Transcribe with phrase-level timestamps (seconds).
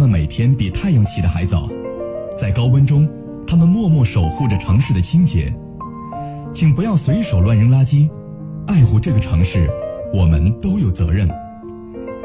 [0.00, 1.68] 他们每天比太阳起得还早，
[2.34, 3.06] 在高温中，
[3.46, 5.54] 他们默默守护着城市的清洁。
[6.54, 8.10] 请不要随手乱扔垃圾，
[8.66, 9.68] 爱护这个城市，
[10.10, 11.28] 我们都有责任。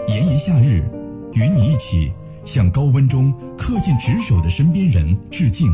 [0.08, 0.90] 炎炎夏日，
[1.34, 2.14] 与你一起
[2.46, 5.68] 向高温中恪尽职守的身边人致敬。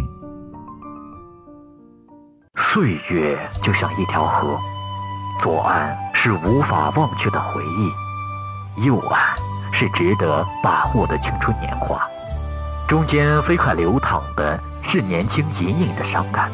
[2.55, 4.59] 岁月就像一条河，
[5.39, 9.19] 左岸是无法忘却的回忆，右岸
[9.71, 12.07] 是值得把握的青春年华，
[12.87, 16.51] 中间飞快流淌的是年轻隐隐的伤感。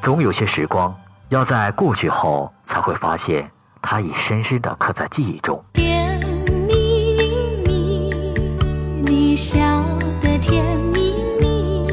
[0.00, 0.94] 总有些时光，
[1.28, 3.50] 要在过去后才会发现，
[3.80, 5.62] 它已深深的刻在记忆中。
[5.74, 6.20] 甜
[6.66, 8.10] 蜜蜜，
[9.04, 9.58] 你笑
[10.20, 11.86] 得甜蜜蜜，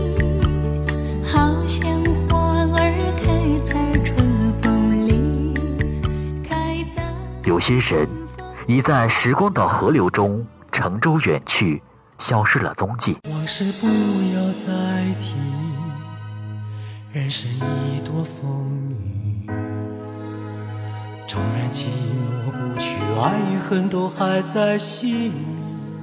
[1.24, 1.90] 好像
[2.30, 5.54] 花儿开在春风里，
[6.48, 7.04] 开在。
[7.44, 8.08] 有些人，
[8.68, 11.84] 已在时光的河流中乘舟远去，
[12.18, 13.16] 消失了踪迹。
[13.30, 15.36] 往事不要再提。
[17.12, 18.68] 人生已多风
[19.44, 19.48] 雨，
[21.28, 21.86] 纵然寂
[22.48, 25.32] 寞不去，爱与恨都还在心里。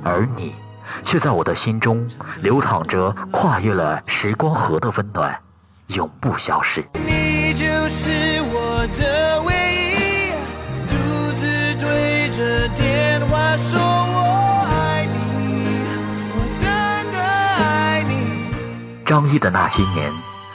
[0.04, 0.54] 而你，
[1.02, 2.06] 却在我的心中
[2.42, 5.36] 流淌着跨越了时光河的温暖，
[5.88, 6.84] 永不消逝。
[6.94, 9.41] 你就是我的
[13.62, 15.16] 说我爱你，
[16.34, 16.66] 我真
[17.12, 18.12] 的爱你。
[19.04, 20.10] 张一的那些年。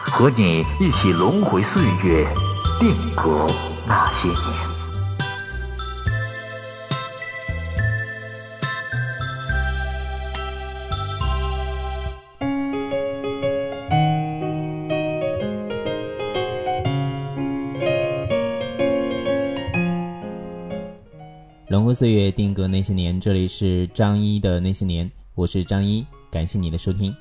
[0.10, 2.26] 和你一起轮回岁月，
[2.80, 3.46] 定格
[3.86, 4.67] 那些年。
[21.98, 23.20] 岁月，定格那些年。
[23.20, 27.12] 这里是张一的那些年，我是张一，感谢你的收听。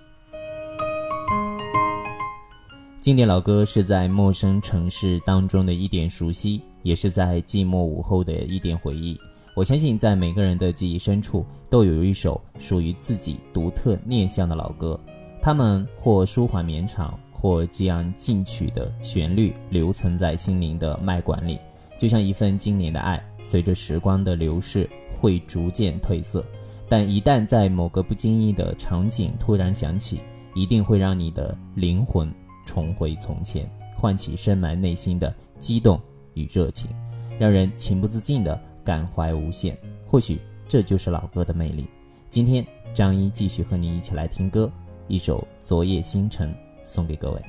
[3.01, 9.19] 经典老歌是在陌生城市当中的一点熟悉，也是在寂寞午后的一点回忆。
[9.55, 15.01] 我相信，在每个人的记忆深处，都有一首属于自己独特念想的老歌。
[15.41, 21.59] 它们或舒缓绵长，或激昂进取的旋律，留存在心灵的脉管里，
[21.99, 26.45] 就像一份经年的爱，随着时光的流逝会逐渐褪色，
[26.89, 30.21] 但一旦在某个不经意的场景突然响起，
[30.53, 32.29] 一定会让你的灵魂。
[32.65, 36.01] 重回从前，唤起深埋内心的激动
[36.35, 36.91] 与热情，
[37.39, 39.79] 让人情不自禁的感怀无限。
[40.05, 41.87] 或许这就是老歌的魅力。
[42.29, 44.69] 今天张一继续和你一起来听歌，
[45.07, 46.51] 一首《昨夜星辰》
[46.83, 47.41] 送给各位。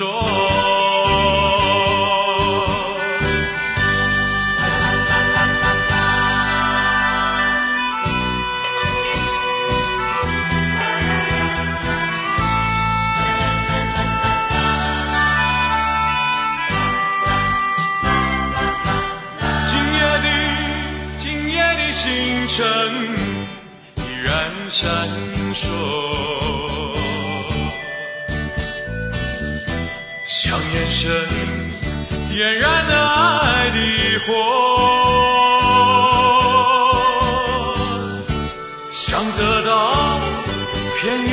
[0.00, 0.39] soul.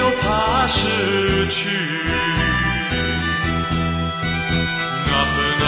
[0.09, 0.79] 我怕失
[1.49, 1.67] 去
[5.05, 5.35] 那份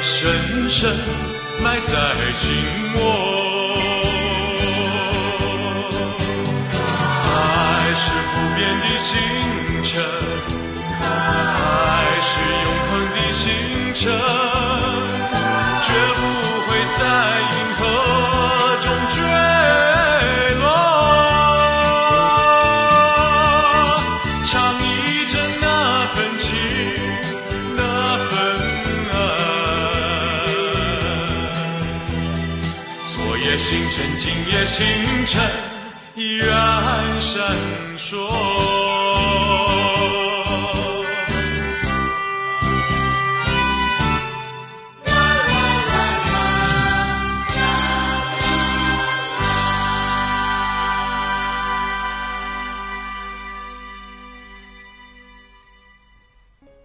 [0.00, 0.78] 深深
[1.60, 1.92] 埋在
[2.32, 2.46] 心
[2.94, 2.98] 窝。
[7.26, 7.28] 爱
[7.96, 9.10] 是不变的星
[9.82, 9.90] 辰，
[11.02, 11.02] 爱
[12.22, 12.30] 是
[12.62, 13.42] 永恒的星
[13.92, 14.49] 辰。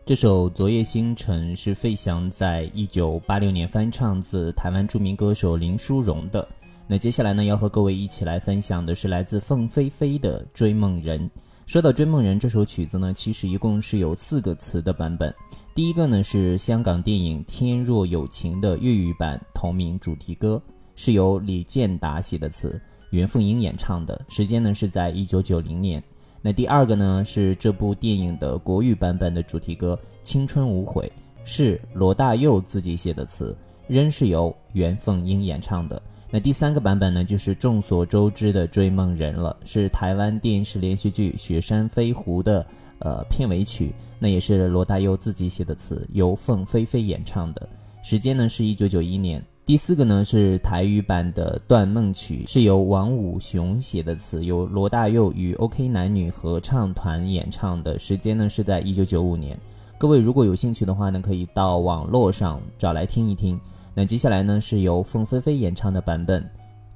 [0.05, 6.47] 这首《昨夜星辰》是费翔在一九八六年翻唱自台湾著名歌手林淑荣的。
[6.85, 11.19] 那接下来呢，要和各位一起来分享的是来自凤飞飞的《追梦人》。
[11.65, 15.33] 说到《追梦人》这首曲子呢，其实一共是有四个词的版本。
[15.73, 20.61] 第一个呢是香港电影《天若有情》的粤语版同名主题歌，
[20.95, 22.79] 是由李健达写的词，
[23.09, 26.03] 袁凤英演唱的，时间呢是在一九九零年。
[26.45, 31.12] 那第二个呢是这部电影的国语版本的主题歌《青春无悔》，
[31.44, 33.57] 是罗大佑自己写的词，
[33.88, 36.00] 仍是由袁凤英演唱的。
[36.30, 42.63] 那第三个版本呢，就是众所周知的《追梦人》了，是台湾电视连续剧《雪山飞狐》的
[43.00, 47.68] 呃片尾曲，那也是罗大佑自己写的词，由凤飞飞演唱的。
[48.03, 49.44] 时间呢是一九九一年。
[49.65, 57.97] 第四个呢是台语版的《断梦曲》，是由王武雄写的词，由罗大佑与 OK 男女合唱团演唱的。
[57.97, 59.57] 时间呢是在一九九五年。
[59.97, 63.59] 各位如果有兴趣的话呢，可以到网络上找来听一听。
[63.95, 66.44] 那接下来呢是由凤飞飞演唱的版本《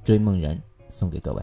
[0.04, 0.56] 追梦人》，
[0.88, 1.42] 送给各位。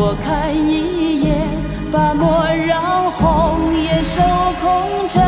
[0.00, 1.46] 看我看一眼，
[1.92, 2.24] 把莫
[2.66, 4.22] 让红颜守
[4.62, 5.20] 空枕。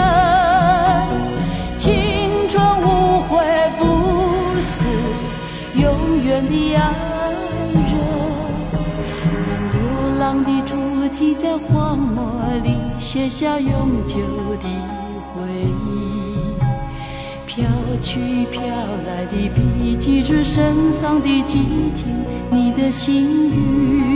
[1.79, 3.45] 青春无悔
[3.79, 3.83] 不
[4.63, 4.87] 死，
[5.75, 6.81] 永远的爱
[7.75, 7.85] 人。
[9.51, 9.77] 让流
[10.19, 10.73] 浪的足
[11.11, 12.33] 迹在荒漠
[12.65, 14.17] 里写下永久
[14.63, 14.69] 的
[15.35, 15.47] 回
[15.85, 15.93] 忆。
[17.45, 17.67] 飘
[18.01, 18.63] 去飘
[19.07, 21.61] 来的笔迹是深藏的激
[21.95, 22.09] 情，
[22.51, 24.02] 你的心语。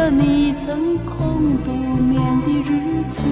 [0.00, 3.22] 夜的你曾空独眠的日子。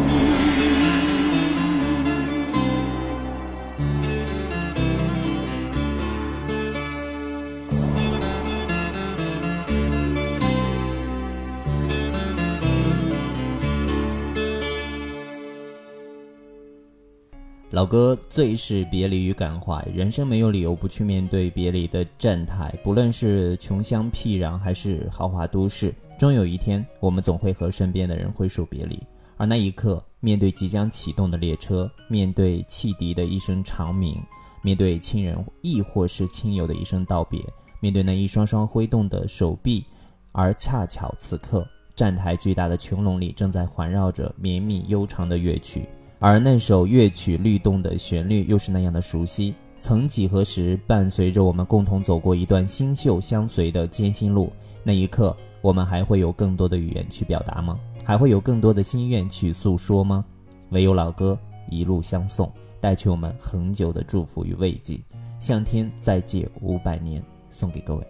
[17.70, 22.74] 老歌最是别离与感怀，人生没有理由不去面对别离的站台。
[22.82, 29.00] 不论是穷乡僻壤还是豪华都市，终有一天，我们总会和身边的人挥手别离。
[29.36, 34.20] 而那一刻，面对即将启动的列车，面对汽笛的一声长鸣，
[34.60, 37.40] 面对亲人亦或是亲友的一声道别，
[37.78, 39.84] 面对那一双双挥动的手臂，
[40.32, 45.86] 而恰巧此刻，站台巨大的穹隆里正在环绕着绵密悠长的乐曲。
[46.18, 54.52] 而那首乐曲律动的旋律又是那样的熟悉，曾几何时伴随着我们共同走过一段星宿相随的艰辛路。
[54.82, 57.78] 那一刻，我们还会有更多的语言去表达吗？
[58.04, 60.24] 还会有更多的心愿去诉说吗？
[60.70, 61.38] 唯有老歌
[61.70, 62.50] 一路相送，
[62.80, 64.98] 带去我们恒久的祝福与慰藉。
[65.40, 68.06] 向天再借五百年，送给各位。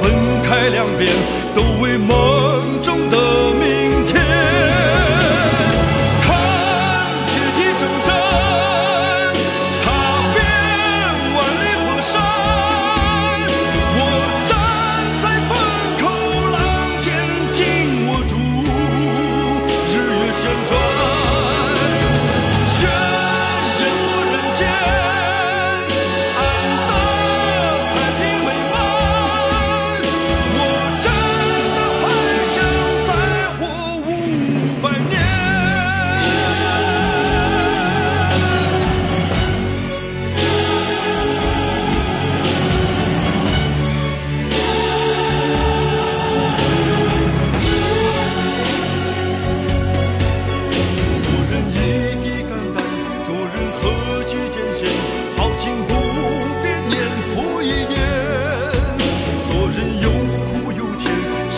[0.00, 1.10] 分开两边，
[1.54, 2.29] 都为梦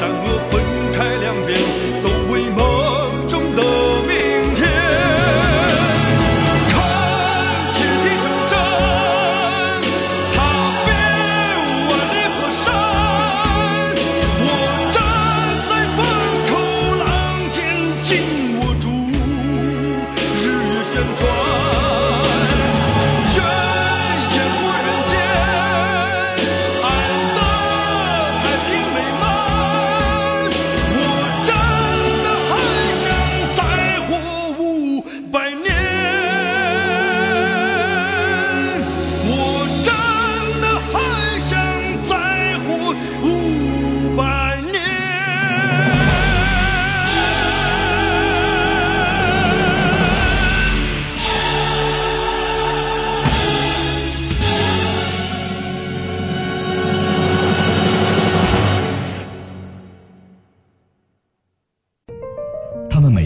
[0.03, 0.72] 甜，善恶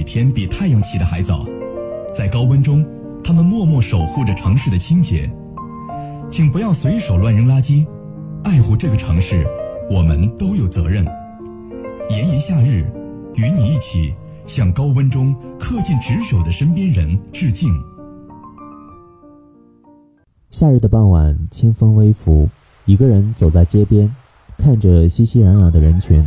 [0.06, 1.44] 天比太阳起得还早，
[2.14, 2.86] 在高温中，
[3.24, 5.28] 他们默默守护着城市的清洁。
[6.30, 7.84] 请不要随手乱扔垃圾，
[8.44, 9.44] 爱护这个城市，
[9.90, 11.04] 我们都有责任。
[12.08, 12.88] 炎炎夏日，
[13.34, 14.14] 与你一起
[14.46, 17.68] 向高温中恪尽职守的身边人致敬。
[20.50, 22.48] 夏日的傍晚，清风微拂，
[22.84, 24.08] 一个人走在街边，
[24.56, 26.24] 看着熙熙攘攘的人群，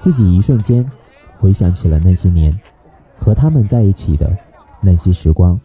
[0.00, 0.84] 自己一瞬间
[1.38, 2.58] 回想起了那些年，
[3.18, 4.36] 和他们在一起的
[4.80, 5.58] 那些时光。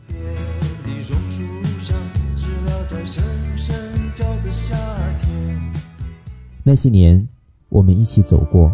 [6.63, 7.27] 那些年，
[7.69, 8.71] 我们一起走过，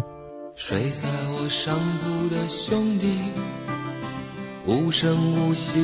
[0.54, 3.16] 睡在我上铺的兄弟，
[4.66, 5.80] 无声无息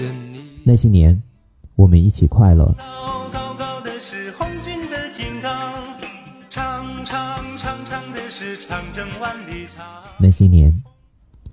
[0.00, 0.40] 的你。
[0.64, 1.22] 那些年，
[1.76, 2.74] 我们一起快乐。
[2.76, 5.94] 高高高的是红军的金刚，
[6.50, 9.86] 长长长长的是长征万里长。
[10.18, 10.82] 那些年，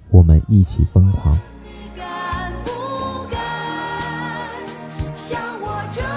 [0.09, 1.37] 我们一起疯狂。
[1.95, 2.71] 敢不
[3.31, 3.39] 敢
[5.15, 6.09] 像我这样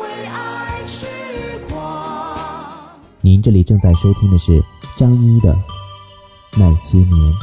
[0.00, 1.06] 为爱痴
[1.68, 2.36] 狂？
[3.20, 4.62] 您这里正在收听的是
[4.96, 5.52] 张一的《。
[6.54, 7.34] 那些年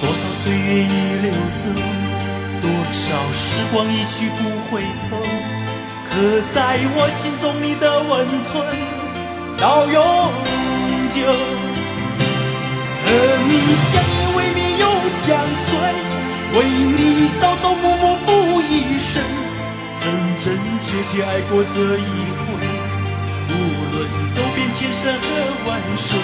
[0.00, 1.62] 多少岁月已流走，
[2.60, 5.16] 多少时光一去不回头，
[6.10, 6.10] 可
[6.54, 8.50] 在我心中你的温存
[9.58, 9.96] 到永
[11.10, 11.16] 久。
[13.04, 13.08] 和
[13.48, 13.50] 你
[13.92, 15.68] 相依为命永相随，
[16.54, 16.56] 为
[16.96, 16.98] 你
[17.40, 18.26] 朝朝暮暮付
[18.62, 19.22] 一生，
[20.00, 20.04] 真
[20.38, 20.44] 真
[20.80, 22.31] 切切爱过这一。
[24.92, 25.26] 山和
[25.66, 26.20] 万水，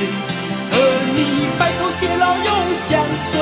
[0.71, 0.77] 和
[1.17, 2.49] 你白头偕老永
[2.89, 3.41] 相随，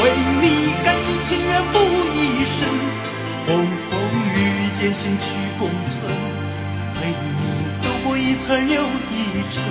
[0.00, 0.04] 为
[0.40, 0.44] 你
[0.82, 1.74] 甘心情愿付
[2.14, 2.66] 一生，
[3.46, 4.00] 风风
[4.34, 5.26] 雨雨艰辛去
[5.58, 6.00] 共存，
[6.98, 7.42] 陪你
[7.78, 8.82] 走过一程又
[9.12, 9.14] 一
[9.52, 9.62] 程，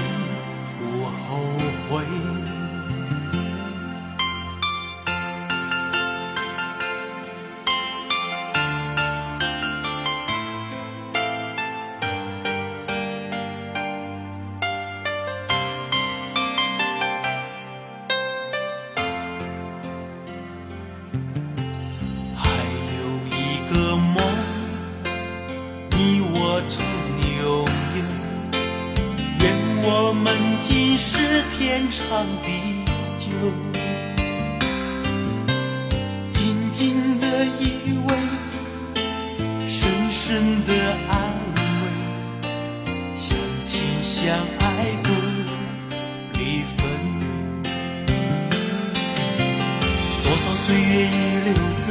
[0.80, 1.38] 不后
[1.90, 2.04] 悔。
[31.89, 32.52] 天长地
[33.17, 33.32] 久，
[36.32, 38.10] 紧紧的依偎，
[39.65, 40.73] 深深的
[41.10, 41.17] 安
[41.56, 41.58] 慰，
[43.15, 44.65] 相亲相爱
[45.02, 45.10] 不
[46.38, 46.78] 离分。
[50.26, 51.86] 多少岁月已流走，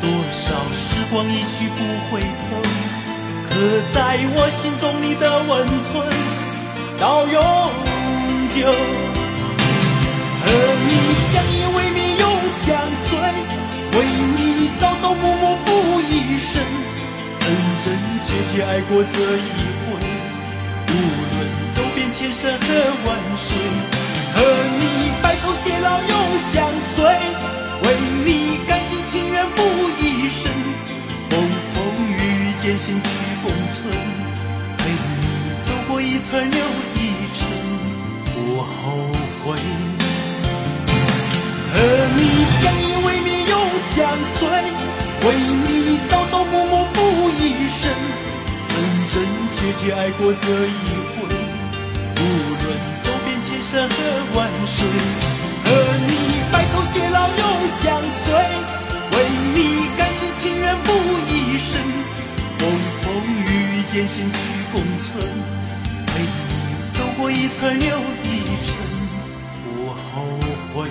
[0.00, 2.56] 多少时光一去不回头，
[3.50, 3.52] 刻
[3.92, 3.98] 在
[4.34, 5.92] 我心中你的温存
[6.98, 7.34] 到永
[8.54, 8.93] 久。
[16.10, 16.62] 一生，
[17.40, 17.46] 真
[17.84, 17.86] 真
[18.20, 19.50] 切切爱过这一
[19.84, 19.90] 回。
[20.88, 21.36] 无论
[21.72, 22.64] 走遍千山和
[23.06, 23.56] 万水，
[24.34, 24.36] 和
[24.78, 24.82] 你
[25.22, 26.12] 白头偕老永
[26.52, 27.04] 相随，
[27.82, 27.86] 为
[28.24, 28.28] 你
[28.68, 29.58] 甘心情愿付
[30.00, 30.52] 一生，
[31.30, 31.32] 风
[31.74, 31.76] 风
[32.08, 33.06] 雨雨艰辛去
[33.42, 33.90] 共存，
[34.78, 35.24] 陪你
[35.64, 36.60] 走过一程又
[36.94, 36.98] 一
[37.34, 37.40] 程，
[38.34, 39.08] 不后
[39.44, 39.44] 悔。
[41.74, 41.80] 和
[42.16, 42.20] 你
[47.84, 47.92] 真，
[48.70, 48.74] 真
[49.12, 49.14] 真
[49.50, 50.80] 切切爱过这一
[51.12, 51.28] 回。
[52.16, 52.20] 无
[52.64, 52.64] 论
[53.02, 53.94] 走遍千山和
[54.34, 54.88] 万水，
[55.64, 55.68] 和
[56.08, 56.10] 你
[56.50, 57.44] 白头偕老永
[57.82, 58.24] 相随，
[59.12, 59.14] 为
[59.54, 59.58] 你
[59.98, 60.88] 甘心情愿付
[61.28, 61.72] 一生，
[62.58, 62.60] 风
[63.02, 63.04] 风
[63.44, 64.38] 雨雨艰险去
[64.72, 65.20] 共存，
[66.06, 66.26] 陪你
[66.96, 68.26] 走过一程又一
[68.64, 68.72] 程，
[69.62, 70.40] 不后
[70.72, 70.88] 悔。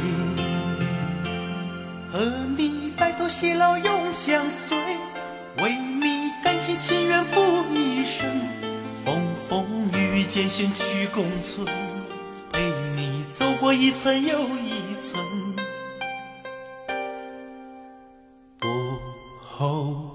[2.11, 2.19] 和
[2.55, 4.77] 你白头偕老永相随，
[6.77, 8.27] 情愿付一生，
[9.03, 11.65] 风风雨雨艰险去共存，
[12.51, 12.61] 陪
[12.95, 15.21] 你走过一层又一层，
[18.59, 18.67] 不
[19.41, 20.12] 后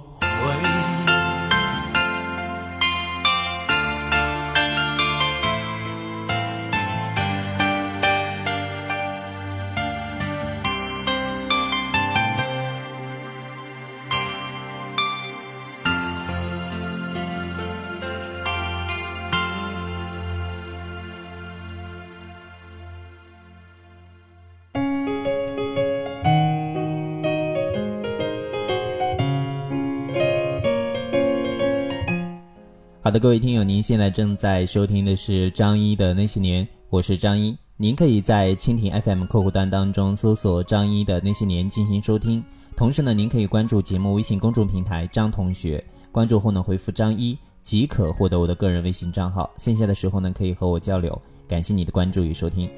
[33.21, 37.57] 各位听友，您现在正在收听的是张一的那些年，我是张一。
[37.77, 42.45] 您可以在蜻蜓 FM 客户端当中搜索张一的那些年进行收听。
[42.77, 49.51] 同时呢，您可以关注节目微信公众平台张同学，关注后呢回复张一即可获得我的个人微信账号。
[49.59, 51.21] 线下的时候呢，可以和我交流。
[51.49, 52.71] 感谢你的关注与收听。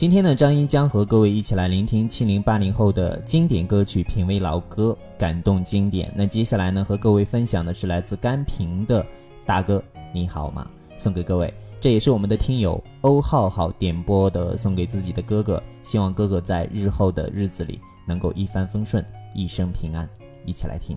[0.00, 6.10] 今天呢，张英将和各位一起来聆听七零八零后的经典歌曲，品味老歌，感动经典。
[6.16, 9.02] 那接下来呢，和各位分享的是来自甘平的
[9.44, 10.66] 《大哥你好吗》，
[10.98, 11.52] 送给各位。
[11.78, 20.08] 这也是我们的听友欧浩浩点播的，送给自己的哥哥，希望哥哥在日后的日子里能够一帆风顺，一生平安。
[20.46, 20.96] 一起来听。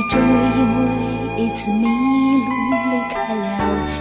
[0.00, 0.24] 你终于
[0.56, 0.82] 因为
[1.44, 2.48] 一次迷路
[2.90, 3.44] 离开了
[3.86, 3.92] 家。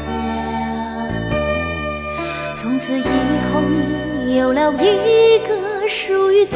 [2.55, 3.59] 从此以后，
[4.23, 5.51] 你有了一个
[5.89, 6.55] 属于自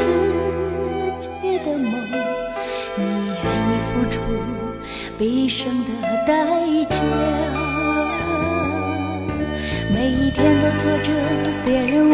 [1.19, 1.91] 己的梦，
[2.95, 4.21] 你愿意付出
[5.19, 5.89] 毕生的
[6.25, 6.31] 代
[6.85, 7.03] 价。
[9.93, 11.11] 每一天都做着
[11.65, 12.09] 别人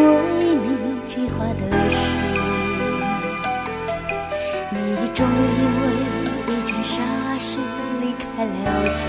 [8.44, 9.04] 了家。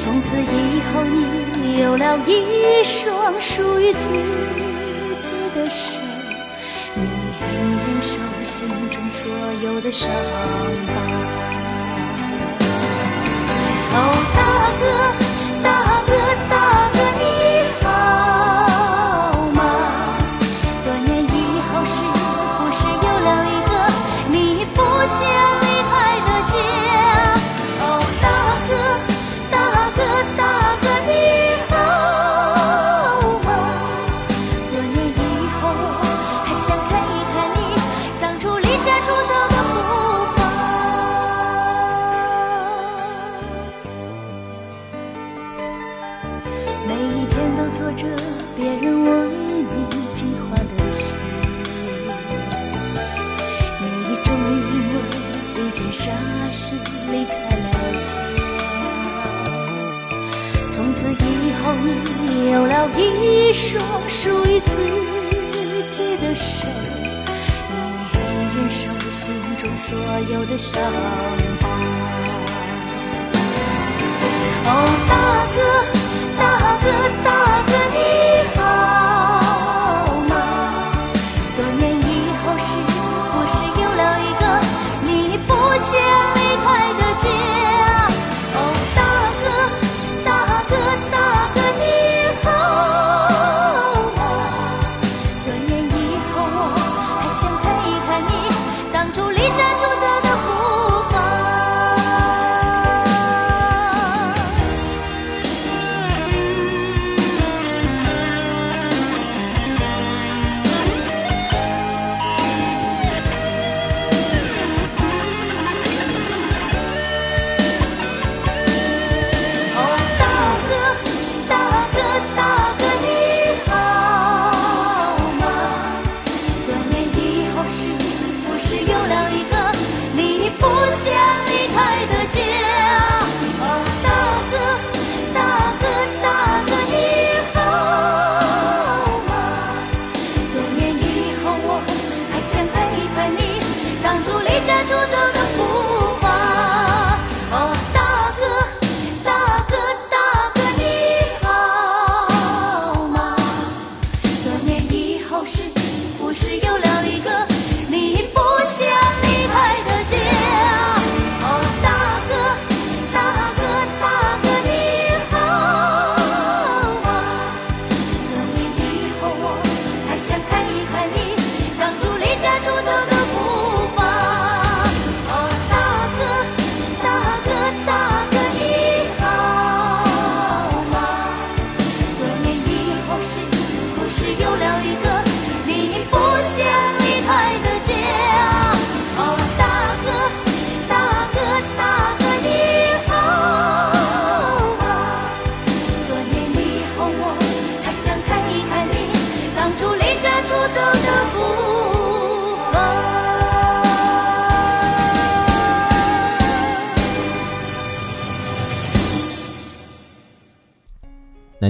[0.00, 3.98] 从此以后，你有了一双属于自
[5.22, 5.98] 己的手，
[6.94, 7.00] 你
[7.40, 8.12] 愿意忍受
[8.44, 9.22] 心中所
[9.62, 10.10] 有的伤
[10.86, 10.92] 疤。
[13.96, 13.98] 哦，
[14.36, 14.38] 大
[15.18, 15.23] 哥。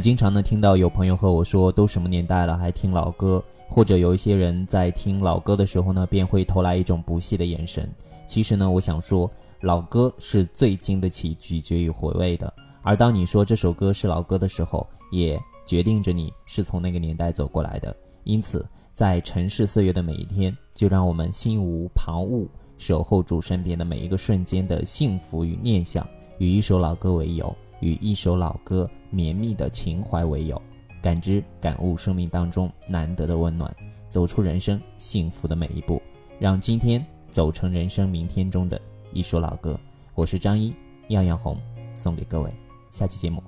[0.04, 7.90] 经常呢听到有朋友和我说，都什么年代了还听老歌，或者有一些人在听老歌的时候呢，便会投来一种不屑的眼神。
[8.26, 9.30] 其实呢，我想说，
[9.62, 12.52] 老歌是最经得起咀嚼与回味的。
[12.82, 17.96] 而当你说这首歌是老歌的时候，也决定着你是从那个年代走过来的。
[18.24, 18.62] 因此，
[18.92, 30.60] 在尘世岁月的每一天，就让我们心无旁骛，守候住身边的每一个瞬间的幸福与念想，与一首老歌为友，与一首老歌绵密的情怀为友，
[31.00, 33.72] 感知感悟生命当中难得的温暖，
[34.08, 36.02] 走出人生幸福的每一步，
[36.40, 38.80] 让今天走成人生明天中的
[39.12, 39.78] 一首老歌。
[40.14, 40.74] 我是张一，
[41.08, 41.56] 样样红，
[41.94, 42.52] 送给各位。
[42.90, 43.42] 下期节目，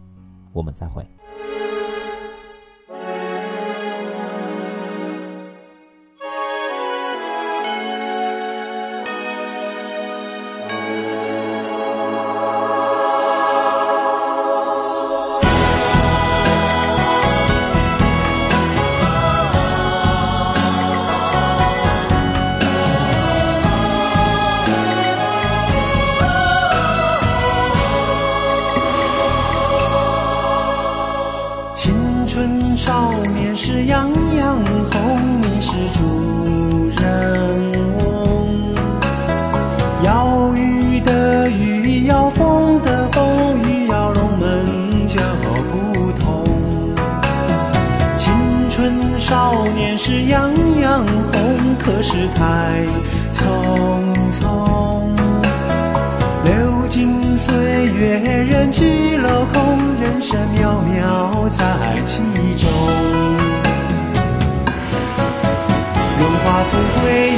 [0.52, 1.15] 我们再会。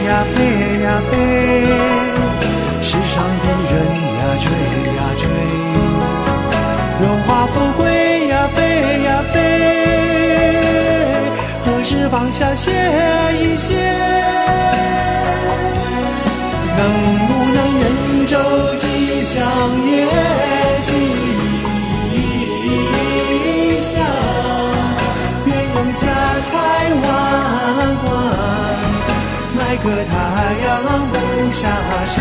[0.09, 0.37] 呀，飞
[0.83, 1.15] 呀飞，
[2.83, 3.73] 世上的人
[4.19, 4.47] 呀，追
[4.97, 5.23] 呀追。
[7.01, 8.59] 荣华富贵呀，飞
[9.05, 9.37] 呀飞，
[11.63, 12.73] 何时放下歇
[13.39, 13.75] 一歇？
[16.79, 16.81] 能
[17.27, 17.85] 不能人
[18.27, 18.33] 舟
[18.79, 19.37] 吉祥
[19.85, 19.93] 也
[20.81, 20.91] 吉
[23.79, 24.03] 祥，
[25.45, 26.01] 愿用家
[26.49, 26.51] 财
[27.03, 27.07] 万
[28.05, 28.07] 贯，
[29.69, 30.15] 买个太
[30.65, 31.69] 阳不下
[32.07, 32.17] 山。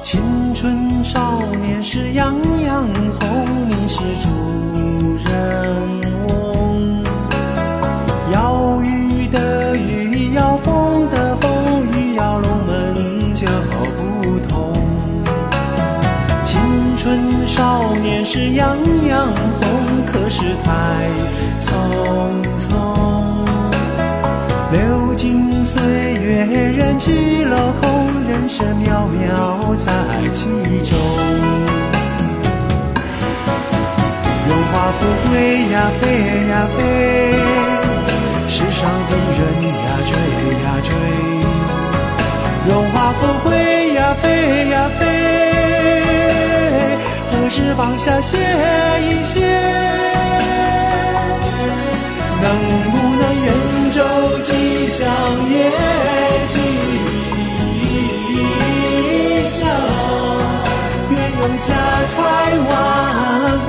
[0.00, 2.32] 青春少年时样
[2.64, 2.86] 样
[3.18, 4.28] 红，你是主
[18.28, 18.76] 少年时样
[19.08, 19.26] 样
[19.58, 20.68] 红，可是太
[21.62, 21.72] 匆
[22.58, 22.68] 匆。
[24.70, 25.80] 流金岁
[26.12, 26.44] 月，
[26.76, 27.88] 人去楼空，
[28.28, 29.90] 人生渺渺在
[30.30, 30.44] 其
[30.84, 30.98] 中。
[34.46, 35.32] 荣华富贵
[35.72, 36.04] 呀，飞
[36.50, 36.80] 呀飞，
[38.46, 39.40] 世上的人
[39.72, 40.12] 呀，追
[40.64, 40.92] 呀追。
[42.68, 45.07] 荣华富贵呀，飞呀飞，
[47.76, 48.38] 放下歇
[49.02, 49.40] 一歇？
[52.40, 52.46] 能
[52.90, 53.48] 不能人
[53.90, 53.96] 舟
[54.42, 55.06] 吉祥
[55.48, 55.70] 月
[56.46, 56.54] 吉
[59.44, 59.68] 祥？
[61.10, 61.66] 愿用家
[62.14, 62.16] 财
[62.68, 62.70] 万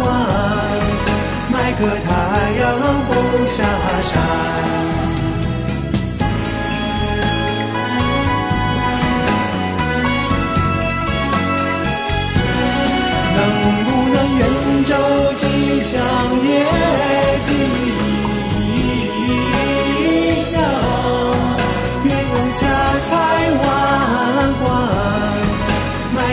[0.02, 0.06] 贯，
[1.52, 2.10] 买个太
[2.60, 2.64] 阳
[3.08, 3.10] 不
[3.46, 3.58] 下
[4.04, 4.14] 山。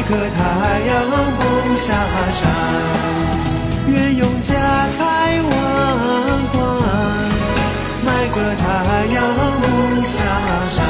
[0.08, 0.94] 个太阳
[1.36, 1.92] 不下
[2.30, 2.40] 山，
[3.88, 4.54] 愿用家
[4.90, 5.48] 财万
[6.52, 6.56] 贯
[8.04, 8.64] 买个太
[9.12, 9.16] 阳
[9.60, 9.64] 不
[10.04, 10.14] 下
[10.70, 10.85] 山。